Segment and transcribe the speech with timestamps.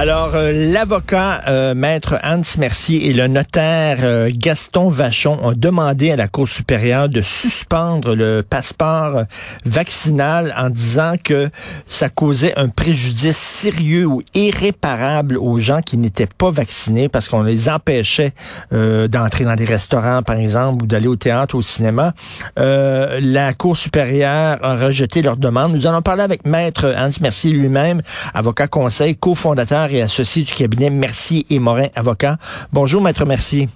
[0.00, 6.12] Alors, euh, l'avocat euh, maître Hans Mercier et le notaire euh, Gaston Vachon ont demandé
[6.12, 9.24] à la Cour supérieure de suspendre le passeport
[9.64, 11.50] vaccinal en disant que
[11.88, 17.42] ça causait un préjudice sérieux ou irréparable aux gens qui n'étaient pas vaccinés parce qu'on
[17.42, 18.34] les empêchait
[18.70, 22.14] d'entrer dans des restaurants, par exemple, ou d'aller au théâtre, au cinéma.
[22.56, 25.72] la Cour supérieure a rejeté leur demande.
[25.72, 30.90] Nous allons parler avec maître Hans Mercier lui-même, avocat conseil, cofondateur et associé du cabinet
[30.90, 32.36] Mercier et Morin Avocat.
[32.72, 33.68] Bonjour, Maître Mercier.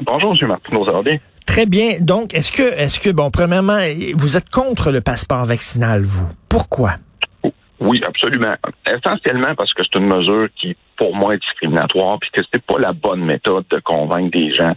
[0.00, 0.48] Bonjour, M.
[0.48, 0.84] Martin.
[0.84, 1.18] Ça va bien?
[1.46, 1.98] Très bien.
[2.00, 3.78] Donc, est-ce que, est-ce que, bon, premièrement,
[4.14, 6.28] vous êtes contre le passeport vaccinal, vous?
[6.48, 6.96] Pourquoi?
[7.80, 8.54] Oui, absolument.
[8.86, 12.78] Essentiellement parce que c'est une mesure qui, pour moi, est discriminatoire, puis que c'est pas
[12.78, 14.74] la bonne méthode de convaincre des gens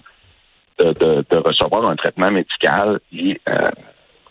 [0.80, 3.00] de, recevoir un traitement médical.
[3.14, 3.70] Et euh,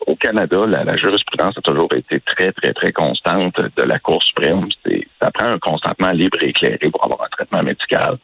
[0.07, 4.69] au Canada, la, jurisprudence a toujours été très, très, très constante de la Cour suprême.
[5.21, 8.19] Ça prend un consentement libre et éclairé pour avoir un traitement médical.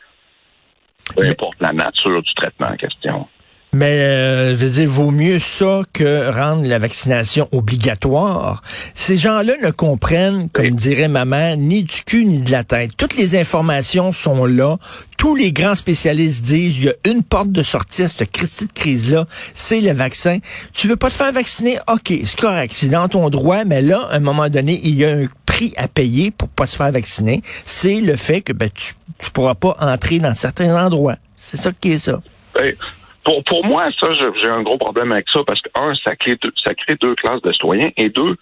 [1.14, 3.28] Peu importe la nature du traitement en question.
[3.74, 8.62] Mais euh, je veux dire, vaut mieux ça que rendre la vaccination obligatoire.
[8.94, 12.92] Ces gens-là ne comprennent, comme dirait maman, ni du cul ni de la tête.
[12.96, 14.76] Toutes les informations sont là.
[15.18, 18.60] Tous les grands spécialistes disent il y a une porte de sortie à cette crise
[18.60, 20.38] de crise-là, c'est le vaccin.
[20.72, 21.76] Tu veux pas te faire vacciner?
[21.92, 25.04] OK, c'est correct, c'est dans ton droit, mais là, à un moment donné, il y
[25.04, 27.42] a un prix à payer pour pas se faire vacciner.
[27.66, 31.16] C'est le fait que ben, tu, tu pourras pas entrer dans certains endroits.
[31.34, 32.20] C'est ça qui est ça.
[33.24, 34.08] Pour, pour moi, ça,
[34.42, 37.14] j'ai un gros problème avec ça parce que, un, ça crée, deux, ça crée deux
[37.14, 38.36] classes de citoyens et deux,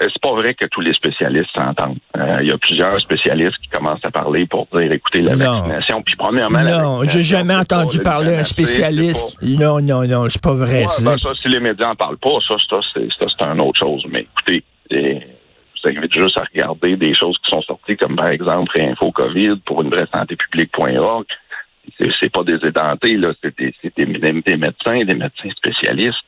[0.00, 1.98] euh, c'est pas vrai que tous les spécialistes s'entendent.
[2.16, 6.02] Euh, il y a plusieurs spécialistes qui commencent à parler pour dire, écoutez, la vaccination.
[6.02, 9.36] Puis premièrement, non, j'ai jamais entendu parler d'un spécialiste.
[9.42, 10.86] Non, non, non, c'est pas vrai.
[11.02, 14.02] Ben, ça, si les médias en parlent pas, ça, ça c'est une autre chose.
[14.08, 18.80] Mais écoutez, vous avez juste à regarder des choses qui sont sorties, comme par exemple
[18.80, 21.26] Info COVID pour une vraie santé publique.org
[22.20, 26.24] c'est pas des édentés, là, c'est des, des, médecins, des médecins spécialistes.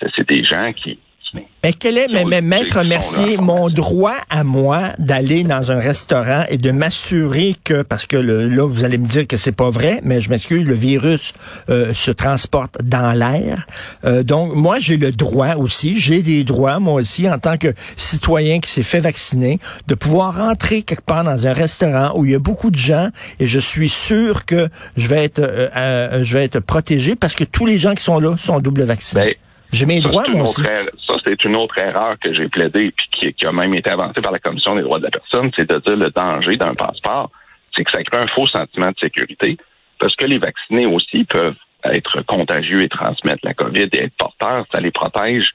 [0.00, 0.98] C'est des gens qui,
[1.34, 6.58] mais quel est, mais, maître Mercier, mon droit à moi d'aller dans un restaurant et
[6.58, 10.20] de m'assurer que, parce que là, vous allez me dire que c'est pas vrai, mais
[10.20, 11.32] je m'excuse, le virus
[11.68, 13.66] euh, se transporte dans l'air.
[14.04, 17.74] Euh, donc, moi, j'ai le droit aussi, j'ai des droits, moi aussi, en tant que
[17.96, 19.58] citoyen qui s'est fait vacciner,
[19.88, 23.08] de pouvoir rentrer quelque part dans un restaurant où il y a beaucoup de gens
[23.40, 27.44] et je suis sûr que je vais être, euh, je vais être protégé parce que
[27.44, 29.24] tous les gens qui sont là sont double vaccinés.
[29.24, 29.34] Ben,
[29.72, 30.62] j'ai mes droits, moi aussi.
[30.62, 34.32] ça, c'est une autre erreur que j'ai plaidé et qui, a même été avancée par
[34.32, 37.30] la Commission des droits de la personne, c'est de dire le danger d'un passeport,
[37.74, 39.56] c'est que ça crée un faux sentiment de sécurité
[39.98, 44.64] parce que les vaccinés aussi peuvent être contagieux et transmettre la COVID et être porteurs.
[44.70, 45.50] Ça les protège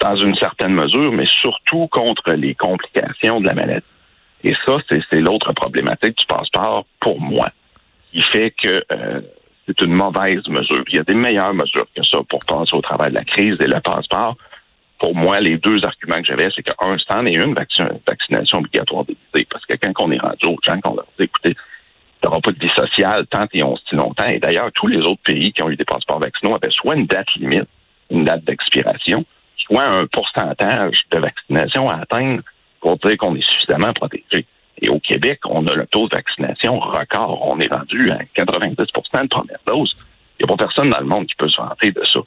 [0.00, 3.86] dans une certaine mesure, mais surtout contre les complications de la maladie.
[4.44, 7.48] Et ça, c'est l'autre problématique du passeport pour moi.
[8.12, 9.20] Il fait que euh,
[9.66, 10.84] c'est une mauvaise mesure.
[10.88, 13.60] Il y a des meilleures mesures que ça pour passer au travail de la crise
[13.60, 14.36] et le passeport.
[14.98, 19.46] Pour moi, les deux arguments que j'avais, c'est qu'un, stand et une vaccination obligatoire d'éviter.
[19.50, 21.56] Parce que quand on est rendu aux gens, qu'on leur dit, écoutez,
[22.26, 24.26] aura pas de vie sociale tant et on si longtemps.
[24.26, 27.06] Et d'ailleurs, tous les autres pays qui ont eu des passeports vaccinaux avaient soit une
[27.06, 27.68] date limite,
[28.10, 29.24] une date d'expiration,
[29.56, 32.42] soit un pourcentage de vaccination à atteindre
[32.80, 34.46] pour dire qu'on est suffisamment protégé.
[34.82, 37.46] Et au Québec, on a le taux de vaccination record.
[37.50, 39.96] On est rendu à 90% de première dose.
[40.38, 42.20] Il n'y a pas personne dans le monde qui peut se vanter de ça.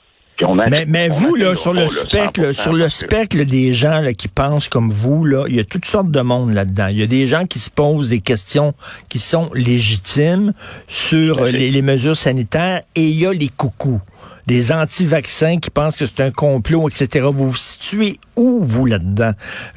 [0.70, 4.68] Mais, mais vous, là, sur le spectre, sur le spectre des gens là, qui pensent
[4.68, 6.88] comme vous, là, il y a toutes sortes de monde là-dedans.
[6.88, 8.74] Il y a des gens qui se posent des questions
[9.10, 10.54] qui sont légitimes
[10.88, 14.02] sur les, les mesures sanitaires et il y a les coucous
[14.48, 17.28] des anti-vaccins qui pensent que c'est un complot, etc.
[17.32, 19.32] Vous vous situez où, vous, là-dedans?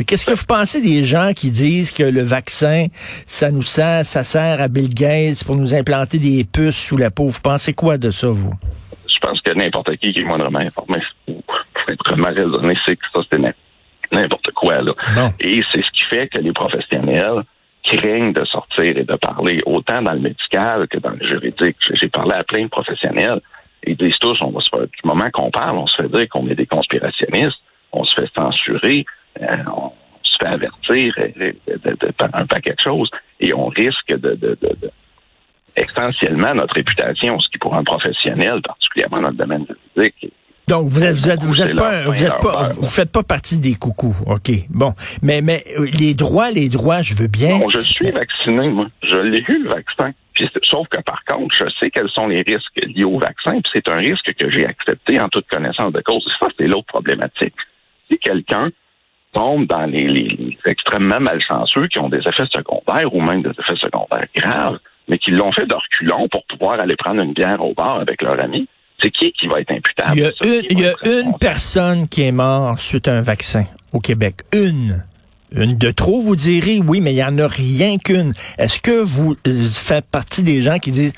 [0.06, 2.86] Qu'est-ce que vous pensez des gens qui disent que le vaccin,
[3.26, 7.10] ça nous sert, ça sert à Bill Gates pour nous implanter des puces sous la
[7.10, 7.28] peau?
[7.28, 8.52] Vous pensez quoi de ça, vous?
[9.20, 11.42] Je pense que n'importe qui qui est moindrement informé, pour
[11.88, 13.40] être raisonné, c'est que ça, c'est
[14.12, 14.92] n'importe quoi, là.
[15.40, 17.42] Et c'est ce qui fait que les professionnels
[17.82, 21.76] craignent de sortir et de parler autant dans le médical que dans le juridique.
[21.94, 23.40] J'ai parlé à plein de professionnels
[23.86, 26.28] ils disent tous, on va se faire, du moment qu'on parle, on se fait dire
[26.28, 27.58] qu'on est des conspirationnistes,
[27.92, 29.04] on se fait censurer,
[29.40, 29.92] euh, on
[30.22, 33.10] se fait avertir de, par un paquet de choses,
[33.40, 34.58] et on risque de, de,
[35.82, 39.66] essentiellement notre réputation, ce qui pour un professionnel, particulièrement dans le domaine
[39.96, 40.32] juridique,
[40.66, 43.58] Donc vous êtes, vous êtes, vous êtes pas, vous êtes pas, vous faites pas partie
[43.58, 44.50] des coucous, ok.
[44.70, 47.58] Bon, mais mais euh, les droits, les droits, je veux bien.
[47.58, 48.86] Non, je suis vacciné, moi.
[49.02, 50.12] Je l'ai eu le vaccin.
[50.34, 53.52] Puis, sauf que par contre, je sais quels sont les risques liés au vaccin.
[53.52, 56.24] Puis c'est un risque que j'ai accepté en toute connaissance de cause.
[56.40, 57.54] Ça, c'est l'autre problématique.
[58.08, 58.70] Si quelqu'un
[59.32, 63.76] tombe dans les, les, extrêmement malchanceux qui ont des effets secondaires ou même des effets
[63.76, 64.78] secondaires graves,
[65.08, 68.22] mais qui l'ont fait de reculons pour pouvoir aller prendre une bière au bar avec
[68.22, 68.68] leur ami,
[69.00, 70.12] c'est qui qui va être imputable?
[70.14, 73.22] Il y a, une, il y a une personne qui est morte suite à un
[73.22, 74.36] vaccin au Québec.
[74.52, 75.04] Une.
[75.52, 78.34] Une de trop, vous direz, oui, mais il n'y en a rien qu'une.
[78.58, 79.34] Est-ce que vous
[79.72, 81.14] faites partie des gens qui disent,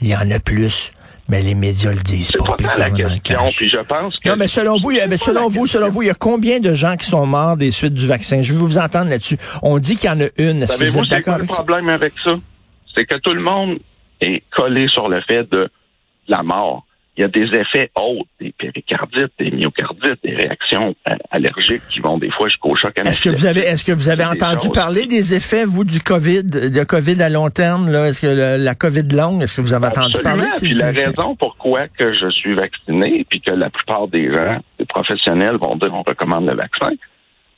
[0.00, 0.92] il y en a plus?
[1.28, 2.56] Mais les médias le disent pas.
[2.58, 4.28] C'est pas la question, puis je pense que...
[4.28, 6.96] Non, mais selon vous, mais selon vous, selon vous, il y a combien de gens
[6.96, 8.42] qui sont morts des suites du vaccin?
[8.42, 9.38] Je veux vous entendre là-dessus.
[9.62, 10.62] On dit qu'il y en a une.
[10.62, 12.38] Est-ce que vous êtes d'accord Le problème avec ça,
[12.94, 13.78] c'est que tout le monde
[14.20, 15.68] est collé sur le fait de
[16.28, 16.84] la mort.
[17.16, 22.00] Il y a des effets autres, des péricardites, des myocardites, des réactions euh, allergiques qui
[22.00, 25.06] vont des fois jusqu'au choc Est-ce que vous avez, est-ce que vous avez entendu parler
[25.06, 28.08] des effets, vous, du COVID, de COVID à long terme, là?
[28.08, 30.90] Est-ce que la COVID longue, est-ce que vous avez entendu parler de ces puis la
[30.90, 35.76] raison pourquoi que je suis vacciné, puis que la plupart des gens, des professionnels vont
[35.76, 36.90] dire on recommande le vaccin,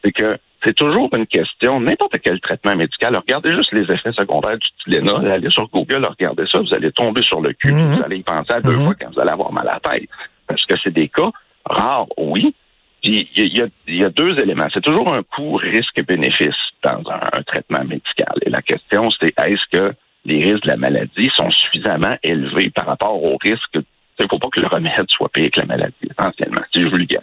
[0.05, 0.37] c'est que
[0.67, 5.31] c'est toujours une question, n'importe quel traitement médical, regardez juste les effets secondaires du Tylenol,
[5.31, 7.95] allez sur Google, regardez ça, vous allez tomber sur le cul, mhm.
[7.95, 8.85] vous allez y penser à deux mhm.
[8.85, 10.09] fois quand vous allez avoir mal à la tête.
[10.49, 11.31] Parce que c'est des cas
[11.65, 12.53] rares, oui.
[13.05, 14.67] il y, a, deux éléments.
[14.75, 18.35] C'est toujours un coût risque-bénéfice dans un, traitement médical.
[18.43, 22.87] Et la question, c'est est-ce que les risques de la maladie sont suffisamment élevés par
[22.87, 23.75] rapport au risque?
[23.75, 26.63] Il ne faut pas que le remède soit payé que la maladie, essentiellement.
[26.73, 27.23] C'est vulgaire.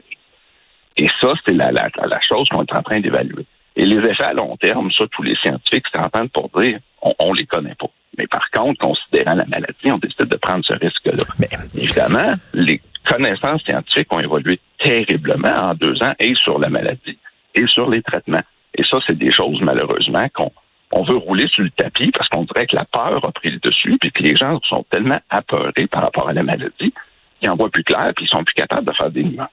[0.98, 3.46] Et ça, c'est la, la, la chose qu'on est en train d'évaluer.
[3.76, 7.34] Et les effets à long terme, ça, tous les scientifiques s'entendent pour dire, on, on
[7.34, 7.88] les connaît pas.
[8.18, 11.26] Mais par contre, considérant la maladie, on décide de prendre ce risque-là.
[11.40, 11.50] Mais...
[11.76, 17.18] Évidemment, les connaissances scientifiques ont évolué terriblement en deux ans et sur la maladie
[17.56, 18.44] et sur les traitements.
[18.76, 20.52] Et ça, c'est des choses, malheureusement, qu'on
[20.96, 23.60] on veut rouler sur le tapis parce qu'on dirait que la peur a pris le
[23.60, 26.94] dessus puis que les gens sont tellement apeurés par rapport à la maladie
[27.40, 29.50] qu'ils en voient plus clair puis ils sont plus capables de faire des nuances.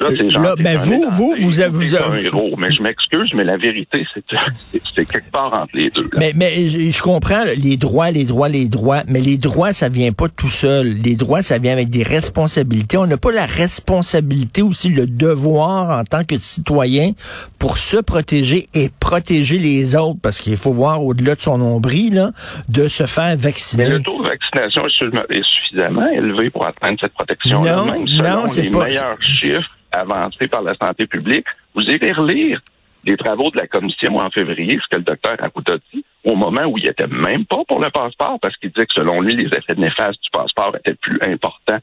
[0.00, 1.70] Là, ben vous, vous, vous avez...
[1.72, 4.24] Vous un héros, mais je m'excuse, mais la vérité, c'est
[4.94, 6.08] quelque part entre les deux.
[6.16, 10.12] Mais, mais je, comprends les droits, les droits, les droits, mais les droits, ça vient
[10.12, 10.88] pas tout seul.
[11.04, 12.96] Les droits, ça vient avec des responsabilités.
[12.96, 17.12] On n'a pas la responsabilité aussi, le devoir en tant que citoyen
[17.58, 22.14] pour se protéger et protéger les autres, parce qu'il faut voir au-delà de son nombril,
[22.14, 22.30] là,
[22.70, 23.84] de se faire vacciner.
[23.84, 24.86] Mais le taux de vaccination
[25.28, 27.62] est suffisamment élevé pour atteindre cette protection.
[27.62, 28.86] Non, même non, c'est pas...
[28.86, 31.46] meilleurs chiffres avancé par la santé publique.
[31.74, 32.58] Vous irez relire
[33.04, 36.64] les travaux de la commission en février, ce que le docteur Arruda dit, au moment
[36.64, 39.46] où il était même pas pour le passeport, parce qu'il disait que selon lui, les
[39.56, 41.78] effets néfastes du passeport étaient plus importants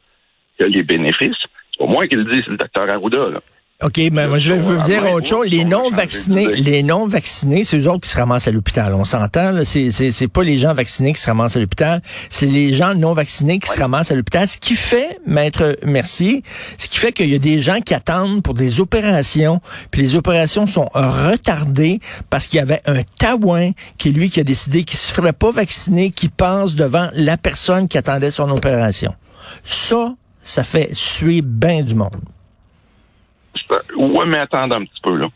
[0.59, 1.43] que les bénéfices.
[1.79, 3.29] Au moins qu'il le dise, le docteur Arruda.
[3.29, 3.39] Là.
[3.83, 5.47] OK, mais moi, je vais vous dire autre chose.
[5.47, 8.95] Les non-vaccinés, les non-vaccinés, c'est eux autres qui se ramassent à l'hôpital.
[8.95, 9.65] On s'entend, là.
[9.65, 12.01] C'est, c'est, c'est pas les gens vaccinés qui se ramassent à l'hôpital.
[12.31, 14.47] C'est les gens non-vaccinés qui se ramassent à l'hôpital.
[14.47, 16.41] Ce qui fait, maître Mercier,
[16.79, 20.15] ce qui fait qu'il y a des gens qui attendent pour des opérations, puis les
[20.15, 21.99] opérations sont retardées
[22.31, 25.51] parce qu'il y avait un taouin qui, lui, qui a décidé qu'il se ferait pas
[25.51, 29.13] vacciner, qui passe devant la personne qui attendait son opération.
[29.63, 32.15] Ça, ça fait suer bien du monde.
[33.95, 35.27] Oui, mais attendez un petit peu, là.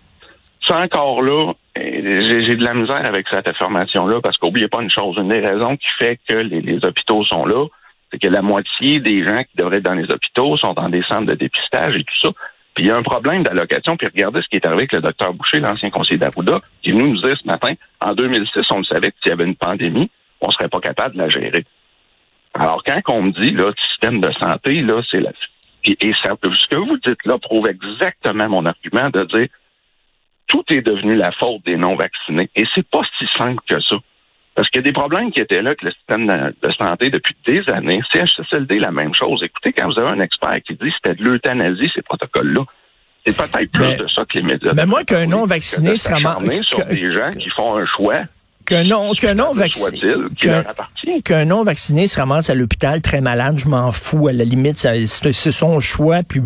[0.65, 5.17] C'est encore là, j'ai de la misère avec cette affirmation-là, parce qu'oubliez pas une chose,
[5.17, 7.65] une des raisons qui fait que les, hôpitaux sont là,
[8.11, 11.01] c'est que la moitié des gens qui devraient être dans les hôpitaux sont dans des
[11.03, 12.29] centres de dépistage et tout ça.
[12.73, 13.97] Puis il y a un problème d'allocation.
[13.97, 17.15] Puis regardez ce qui est arrivé avec le docteur Boucher, l'ancien conseiller d'Arruda, qui nous
[17.15, 20.09] dit ce matin, en 2006, on le savait que s'il y avait une pandémie,
[20.41, 21.65] on serait pas capable de la gérer.
[22.53, 25.31] Alors quand on me dit, là, le système de santé, là, c'est la,
[25.83, 29.47] et, ça, ce que vous dites là prouve exactement mon argument de dire
[30.47, 32.49] tout est devenu la faute des non-vaccinés.
[32.55, 33.95] Et c'est pas si simple que ça.
[34.53, 37.35] Parce qu'il y a des problèmes qui étaient là avec le système de santé depuis
[37.47, 38.01] des années.
[38.11, 39.41] CHSLD, la même chose.
[39.43, 42.65] Écoutez, quand vous avez un expert qui dit que c'était de l'euthanasie, ces protocoles-là,
[43.25, 44.73] c'est peut-être plus de ça que les médias.
[44.75, 46.17] Mais moi, qu'un non-vacciné sera
[46.63, 48.23] sur des gens qui font un choix
[48.71, 49.99] qu'un non, qu'un non vacciné,
[51.25, 54.29] qu'un non vacciné se ramasse à l'hôpital très malade, je m'en fous.
[54.29, 56.23] À la limite, c'est son choix.
[56.23, 56.41] Puis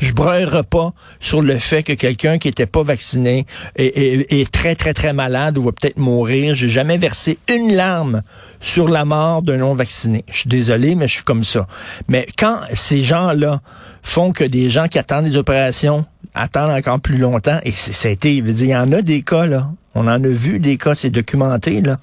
[0.00, 4.92] je brûlerai pas sur le fait que quelqu'un qui était pas vacciné est, très très
[4.92, 6.56] très malade ou va peut-être mourir.
[6.56, 8.22] J'ai jamais versé une larme
[8.58, 10.24] sur la mort d'un non vacciné.
[10.28, 11.68] Je suis désolé, mais je suis comme ça.
[12.08, 13.60] Mais quand ces gens-là
[14.02, 16.04] font que des gens qui attendent des opérations
[16.34, 19.70] attendent encore plus longtemps, et ça a été, il y en a des cas là
[19.98, 21.96] on en a vu des cas, c'est documenté, là.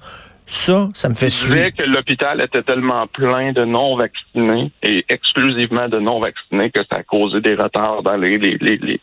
[0.48, 5.98] Ça, ça me fait disais que l'hôpital était tellement plein de non-vaccinés et exclusivement de
[5.98, 8.38] non-vaccinés que ça a causé des retards dans les...
[8.38, 9.00] les, les, les...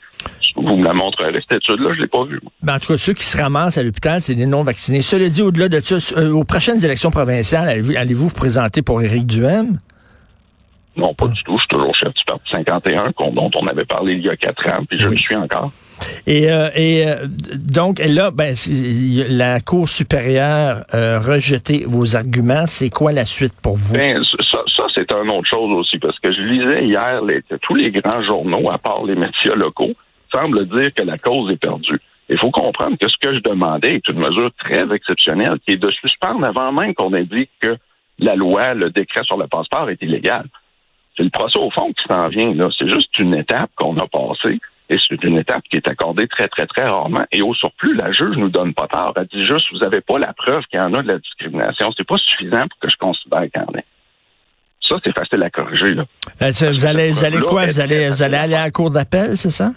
[0.55, 2.39] Vous me la montrerez, cette étude-là, je l'ai pas vue.
[2.62, 5.01] Ben, en tout cas, ceux qui se ramassent à l'hôpital, c'est des non-vaccinés.
[5.01, 9.25] Cela dit, au-delà de ça, euh, aux prochaines élections provinciales, allez-vous, vous présenter pour Éric
[9.25, 9.79] Duhem?
[10.95, 11.55] Non, pas du tout.
[11.55, 14.65] Je suis toujours chef du Parti 51, dont on avait parlé il y a quatre
[14.69, 15.71] ans, puis je le suis encore.
[16.25, 18.55] Et, euh, euh, donc là, ben,
[19.29, 22.67] la Cour supérieure a rejeté vos arguments.
[22.67, 23.93] C'est quoi la suite pour vous?
[23.93, 27.91] Ben, ça, c'est une autre chose aussi, parce que je lisais hier les, tous les
[27.91, 29.91] grands journaux, à part les médias locaux,
[30.33, 32.00] semblent dire que la cause est perdue.
[32.29, 35.77] Il faut comprendre que ce que je demandais est une mesure très exceptionnelle, qui est
[35.77, 37.77] de suspendre avant même qu'on ait dit que
[38.19, 40.45] la loi, le décret sur le passeport est illégal.
[41.15, 42.53] C'est le procès au fond qui s'en vient.
[42.77, 44.60] C'est juste une étape qu'on a passée.
[44.93, 47.25] Et c'est une étape qui est accordée très, très, très rarement.
[47.31, 49.12] Et au surplus, la juge nous donne pas tard.
[49.15, 51.89] Elle dit juste, vous n'avez pas la preuve qu'il y en a de la discrimination.
[51.97, 53.85] C'est pas suffisant pour que je considère qu'il y en ait.
[54.88, 55.95] Ça, c'est facile à corriger.
[55.95, 56.03] Là.
[56.43, 57.65] Euh, vous, allez, vous allez quoi?
[57.65, 59.71] Vous allez, vous allez aller à la cour d'appel, c'est ça?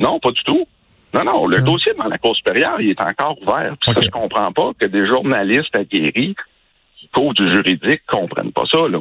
[0.00, 0.66] Non, pas du tout.
[1.14, 3.72] Non, non, le dossier dans la Cour supérieure, il est encore ouvert.
[3.80, 6.34] Puis ça, je comprends pas que des journalistes aguerris
[6.98, 8.98] qui courent du juridique comprennent pas ça, là.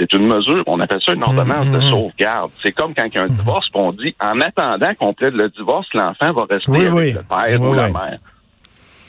[0.00, 1.90] C'est une mesure, on appelle ça une ordonnance de mhm.
[1.90, 2.50] sauvegarde.
[2.62, 5.50] C'est comme quand il y a un divorce, on dit, en attendant qu'on plaide le
[5.50, 8.18] divorce, l'enfant va rester avec le père ou la mère.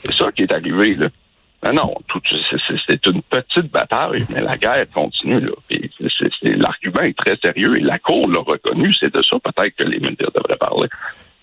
[0.04, 1.08] C'est ça qui est arrivé, là.
[1.64, 1.94] Non, non,
[2.88, 5.52] c'est une petite bataille, mais la guerre continue, là.
[6.42, 8.92] L'argument est très sérieux et la Cour l'a reconnu.
[8.98, 10.88] C'est de ça peut-être que les médias devraient parler.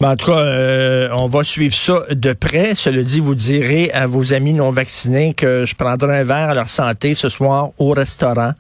[0.02, 2.76] Ben, en tout cas, euh, on va suivre ça de près.
[2.76, 6.54] Cela dit, vous direz à vos amis non vaccinés que je prendrai un verre à
[6.54, 8.52] leur santé ce soir au restaurant